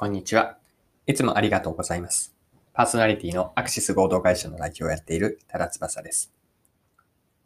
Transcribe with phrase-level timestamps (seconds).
[0.00, 0.56] こんにちは。
[1.06, 2.34] いつもありがとうございます。
[2.72, 6.32] パーソナリティのアクシス合同会社の代表をやっている多田翼です。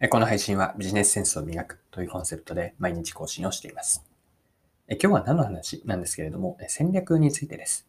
[0.09, 4.05] この配信はビジネスセンスを磨くというコンセプトで毎日更新をしています。
[4.89, 7.89] 今日は何の話なんですけれども、戦略についてです。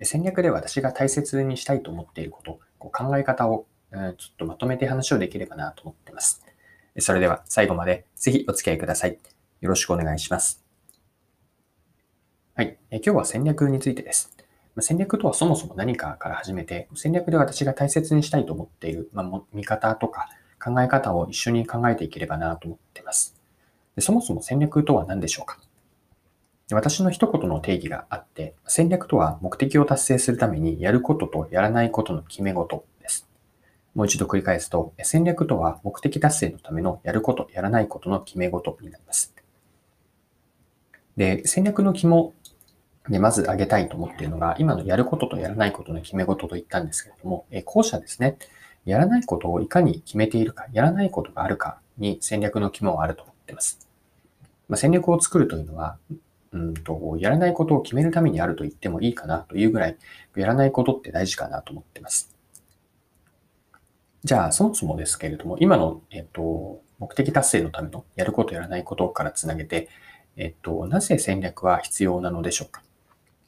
[0.00, 6.42] 戦略で私が大切にしたいと思っていること、こう考え方を、ちょっとまとめて話をできればなと思っています。
[7.00, 9.18] それでは最後までぜひお付き合いください。
[9.60, 10.67] よろしくお願いします。
[12.58, 12.76] はい。
[12.90, 14.36] え今日は戦略についてです。
[14.80, 20.28] 戦略とはそもそも何かから始めて、戦略で私が大切にしたいと思っている、まあ、見方とか
[20.60, 23.36] 考え方を一緒に考えていければなと思っています。
[23.94, 25.60] でそもそも戦略とは何でしょうか？
[26.66, 33.28] で私の一言の定義があって、戦略とは目的を達成するためにやることとやらないことの決め事です。
[33.94, 39.32] もう一度繰り返すと、戦略とは目的達成のためのやること、やらないことの決め事になります。
[41.16, 42.32] で、戦略の肝
[43.08, 48.36] でまず挙げたいと思っているのが、今のやることとやらないことの決め事と言ったんですけれども、え後者ですね。
[48.84, 53.88] やらないことをいかに決めているか、やらないことがあるかに戦略の肝はあると思っています。
[54.68, 55.96] まあ、戦略を作るというのは、
[56.52, 59.96] うんと、やらないことを決めるためにあると言ってもいいかなというぐらい、
[60.36, 62.34] やらないことって大事かなと思っています。
[64.24, 69.88] じゃあ、そもそもですけれども、今の、えっと、目的達成のためのやることやらないことからつなげて、
[70.36, 72.82] えっと、なぜ戦略は必要なのでしょうか？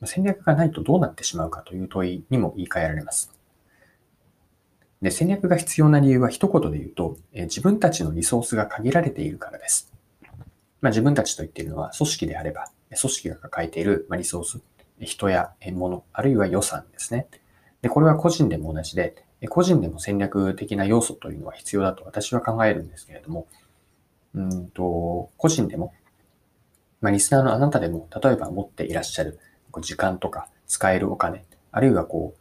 [0.05, 3.33] 戦略がないとどうなってしまうかという問いにも言い換えられます。
[5.03, 9.91] で戦略が必要な理由は一言で言うと、え自分たちのリソースが限られているからです。
[10.81, 14.61] まあ、自分たちと言っているのは組織であれば、組織が抱えているリソース、
[14.99, 17.29] 人や物、あるいは予算ですね。
[17.83, 23.47] でこれは個人でも同じで、個人でも戦略的な要素というのは必要だと私は考えるんですけれども、
[24.35, 25.95] うんと個人でも、
[27.01, 29.39] まあ、リスナーのあなたでも、例えば持っていらっしゃる
[29.81, 32.35] 時間とか使えるお金、あるいはこ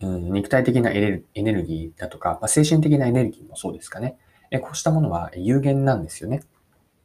[0.00, 4.18] う、うん、肉体的なエネエネルギーだとか、まあ、精神的なエネルギーもそうですかね。
[4.50, 6.42] えこうしたものは有限なんですよね。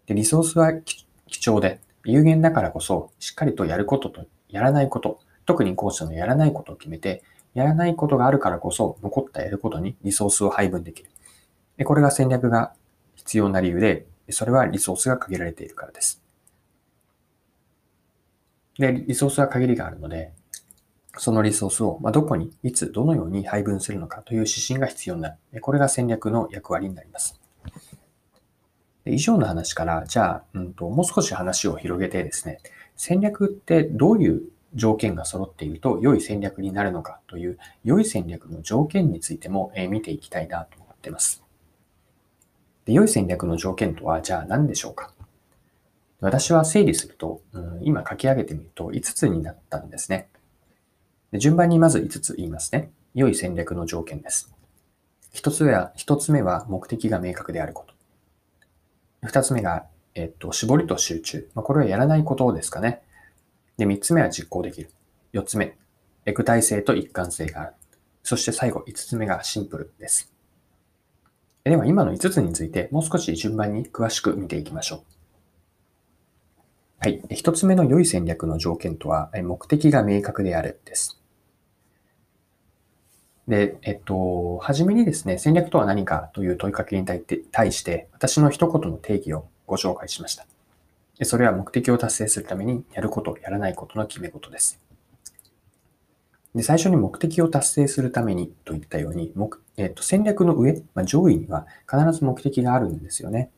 [0.06, 1.06] で、リソースは貴
[1.50, 7.24] 重で、有限だからこそ、しっかりとやることとやらないこと、特に後者のやらないことを決めて、
[7.54, 11.10] やらないことがあるからこそ、残ったやることにリソースを配分できる。
[11.78, 12.74] でこれが戦略が
[13.16, 16.23] 必要な理由で、それはリソースが限られているからです。
[18.78, 20.34] で、リソースは限りがあるので、
[21.18, 25.62] そのリソースをどこに、いつ、どのように配分するのかという指針が必要になる。
[25.62, 27.40] これが戦略の役割になります。
[29.06, 32.60] 以上の話から、じゃあ、うんと、もう少し話を広げてですね、
[32.96, 41.44] 戦略ってどういう条件が揃っていると良い戦略になるのかという、良い戦略の条件についても見ていきたいなと思っています。
[42.86, 45.13] で良い戦略の条件とは、じゃあ何でしょうか
[46.24, 50.30] 私は整理すると、うん、今書き上げてみると5つになったんですね。
[51.34, 52.92] で順番にまず5つ言いますね。
[53.14, 54.54] 良い戦略の条件です。
[55.34, 57.86] 1つ目は、1つ目は目的が明確であるこ
[59.22, 59.28] と。
[59.28, 61.50] 2つ目が、えっと、絞りと集中。
[61.56, 63.02] まあ、これはやらないことですかね。
[63.78, 64.92] で、3つ目は実行できる。
[65.34, 65.76] 4つ目、
[66.34, 67.74] 具体性と一貫性がある。
[68.24, 70.32] そして最後、5つ目がシンプルです。
[71.66, 75.13] では、今の5つについてもう少し順番に詳しく見ていきましょう。
[77.04, 77.22] はい。
[77.32, 81.22] 一つ目の良い戦略の条件とは、目的が明確であるです。
[83.46, 90.48] で、えっと、はじめにですね、戦略とは何かという問いかけに対して、私の一言の定義をご紹介しました。
[91.24, 94.80] それは目的を達成するためにやること、やらないことの決め事です。
[96.56, 103.50] で最初に目的を達成するためにといったように、目えっと、戦略の上、まあ、上位には必ず目的があるんですよね。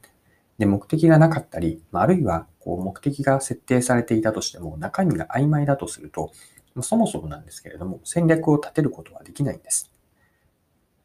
[0.57, 6.31] で、目的がなかったり、あるいはこう目的が設定されていたとしても、中身が曖昧だとすると、
[6.81, 9.91] そもそもなんですけれども、戦略を立てることはできないんです。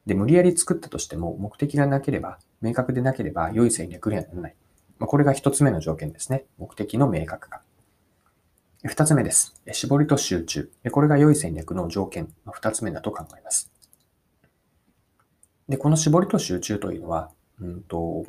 [0.07, 4.57] で、無理やり作ったとしても、目的がなければ、明確でなければ、良い戦略にはならない。
[4.99, 6.45] まこれが一つ目の条件ですね。
[6.59, 7.63] 目的の明確化。
[8.85, 9.61] 二つ目です。
[9.73, 10.71] 絞りと集中。
[10.91, 13.71] これが良い戦略の条件二つ目だと考えます。
[15.69, 17.31] で、この絞りと集中というのは、
[17.61, 18.25] うんと、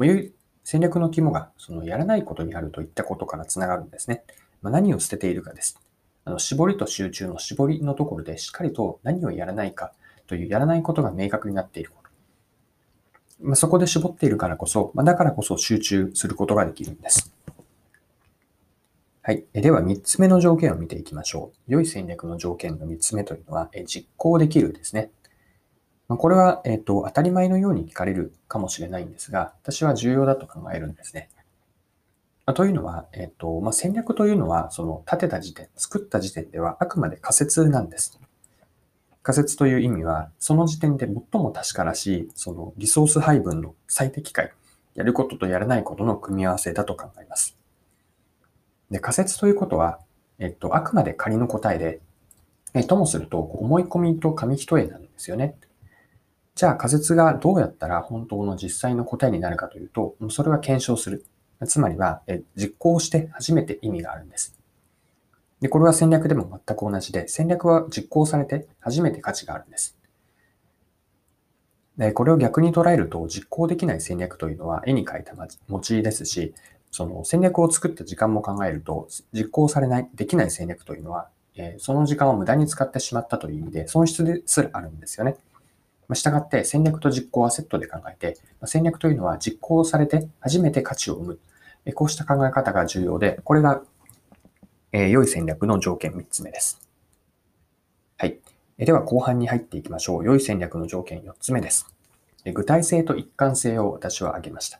[0.63, 4.23] 戦略の肝がそのやらないことにあるといったことからつながるんですね。
[4.61, 5.79] まあ、何を捨てているかです。
[6.23, 9.91] あの絞りと集中の絞りのところでしっかりと何をやらないか
[10.27, 12.09] というやらないことが明確になっていること。
[13.41, 17.33] まあ、そこで絞っているからこそ、まあ、だからこそ集中することができるんです。
[19.23, 19.45] はい。
[19.53, 21.71] では、3つ目の条件を見ていきましょう。
[21.71, 25.11] 良い戦略の条件の3つ目というのは、実行できるですね。
[26.11, 31.29] まこれは、えっと、当たり前のように聞かれるかもしれないんですが、私は重要だと考えるんですね。
[32.45, 38.19] あというのは、えっと、まあ、戦略というのは、その立てた時点、作った時点ではあくまで仮説なんです。
[39.23, 44.51] 仮説という意味は、その時点で最も確からしい、そのリソース配分の最適解、
[44.95, 47.57] やることとやらないことの組み合わせだと考えます。
[48.89, 49.99] で、仮説ということは、
[50.39, 52.01] えっと、あくまで仮の答えで、
[52.73, 55.55] えともすると、思い込みと紙一重なんですよね。
[56.55, 61.25] じゃあ仮説がどうやったら本当の実際の答えになるかというと、それは検証する。
[61.67, 62.21] つまりは、
[62.55, 64.57] 実行して初めて意味があるんです。
[65.59, 69.97] で、これは戦略でも全く同じで、戦略は実行されて初めて価値があるんです。
[71.97, 75.33] で、これを逆に捉えると、実行できない戦略というのは絵に描いた
[75.67, 76.55] 餅ですし、
[76.89, 85.35] その戦略を作った時間も考えると、実行されない、できない戦略というのは、えその時間を無駄に使ってしまったという意味で、損失ですらあるんですよね。
[86.11, 91.39] ましたがって戦略と実行はセットで考えてま、戦略というのは実行されて初めて価値を生む。
[91.85, 93.81] えこうした考え方が重要で、これが、
[94.91, 96.79] え良い戦略の条件3つ目です。
[98.17, 98.37] はい。
[98.77, 100.25] えでは後半に入っていきましょう。
[100.25, 101.87] 良い戦略の条件4つ目です。
[102.53, 104.79] 具体性と一貫性を私は挙げました。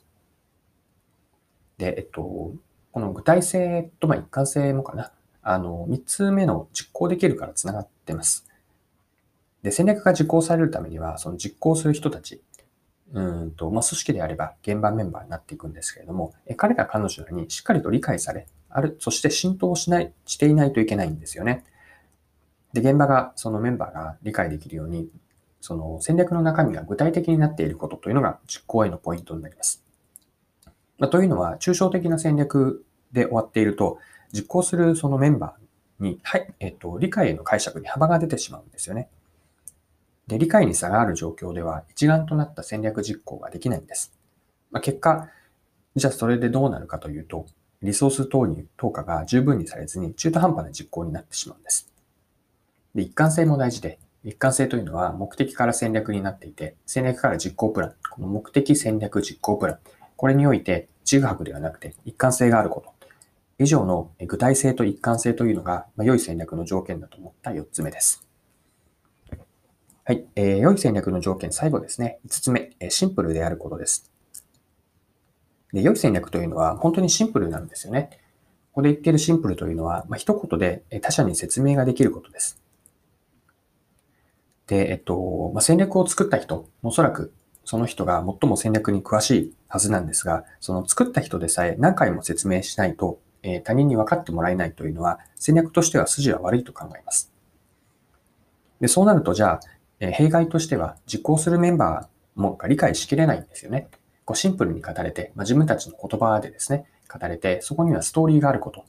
[1.78, 2.52] で、えっと、
[2.92, 5.12] この具体性とま一貫性もかな。
[5.42, 8.51] あの、3つ目の実行できるから繋がってます。
[9.64, 12.42] で、戦略が実行されるためには、その実行する人たち、
[13.14, 21.66] うんと、まあ、組織であれば現場メンバーになっていくんですけれども、え彼ら彼女らにしっかりと理解され、ある、そして浸透しない、していないといけないんですよね。
[22.74, 25.10] で、現場が、そのメンバーが理解できるように、
[25.60, 29.84] その戦略の中身が具体的になっていることというのが実行へのポイントになります。
[30.98, 34.00] まあ、というのは、抽象的な戦略で終わっていると、
[34.32, 39.10] 実行するそのメンバーに、はい、えっと、理解への解釈に幅が出てしまうんですよね。
[40.32, 44.14] で、理解に差がある状況では、一丸となった戦略実行ができないんです。
[44.72, 45.28] まあ、結果、
[45.98, 47.48] じゃあそれでどうなるかというと、
[47.82, 51.92] リソース投入、投下が十分にされずに中途半端な実行になってしまうんです。
[52.96, 59.80] で、一貫性も大事で、一貫性というのは目的から戦略になっていて、戦略から実行プラン、この目的戦略実行プラン、
[60.16, 62.94] これにおいて、ちぐはぐではなくて一貫性があること。
[63.60, 68.31] 以上の具体性と一貫性というのが、ま良い戦略の条件だと思った4つ目です。
[70.04, 72.20] はい、えー、良い戦略の条件、最後ですね。
[72.26, 74.12] 5つ目、えシンプルであることです。
[75.72, 78.10] で、良い戦略というのは本当にシンプルなんですよね。
[78.72, 82.60] ここで言っているシンプルというのは、まあ、一言で他者に説明ができることです。
[84.66, 87.32] で、えっと、まあ、戦略を作った人、おそらく
[87.64, 97.32] その人が最も戦略に詳しいはずなんですが、その作った人でさえ何回も説明しないと、えー、他人に分かってもらえないというのは、戦略としては筋は悪いと考えます。
[98.80, 99.60] で、そうなると、じゃあ、
[100.02, 103.88] え、弊害としては、実行するメンバーもが理解しきれないんですよね。
[104.26, 108.86] こうシンプルに語れて、まあ、自分たちの言葉でですね、語れて、そこにはストーリーがあること。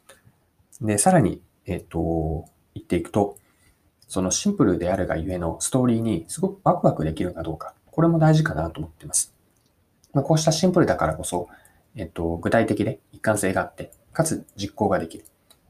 [0.80, 3.36] で、さらに、えっ、ー、と、言っていくと、
[4.08, 7.74] そのシンプルであるがゆえのストーリーにすごくワクワクできるかどうか。
[7.90, 9.34] これも大事かなと思っています。
[10.14, 11.48] まあ、こうしたシンプルだからこそ、
[11.94, 15.26] えっと、具体的で一貫性があって、かつ実行ができる。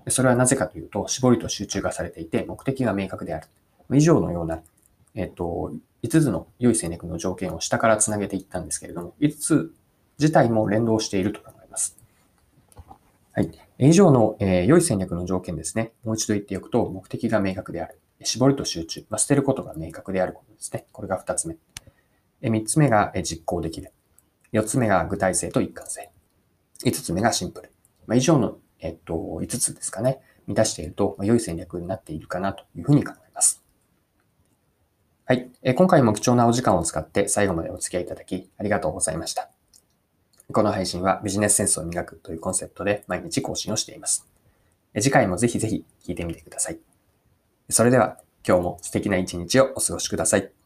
[0.09, 3.47] それはなぜかというと、絞りと集中がされていて、目的が明確である。
[3.93, 4.63] 以上のような、
[5.15, 5.73] えっと、
[6.03, 9.73] 5つの良い戦略の条件を下からつなげていったんですけれども、5つ
[10.19, 11.97] 自体も連動していると考えます。
[13.33, 13.51] はい。
[13.79, 15.93] 以上の、えー、良い戦略の条件ですね。
[16.05, 17.99] もう一度言っておくと、目的が明確である。
[18.23, 19.05] 絞りと集中。
[19.11, 20.87] まあ、捨てることが明確であることですね。
[20.93, 21.57] これが2つ目。
[22.43, 23.93] 3つ目が実行できる。
[24.53, 26.11] 4つ目が具体性と一貫性。
[26.85, 27.73] 5つ目がシンプル。
[28.07, 30.21] まあ、以上の、えっと、5つですかね。
[30.47, 33.32] 満たしていると、まあ、良い戦略になっているかなというふうに考えます。
[35.63, 35.75] え。
[35.75, 39.51] 今回も貴重なお時間を使って最後までお付き合いいただきありがとうございました。
[40.53, 44.27] この配信はビジネスセンスを磨くというコンセプトで毎日更新をしています。
[45.01, 46.79] 次回もぜひぜひ聞いてみてください。
[47.71, 50.62] それでは今日も素敵な一日をお過ごしください。